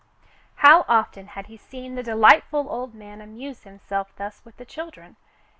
How 0.55 0.83
often 0.87 1.27
had 1.27 1.45
he 1.45 1.57
seen 1.57 1.93
the 1.93 2.01
delightful 2.01 2.65
old 2.67 2.95
man 2.95 3.21
amuse 3.21 3.65
himself 3.65 4.11
thus 4.17 4.41
with 4.43 4.57
the 4.57 4.65
children 4.65 5.15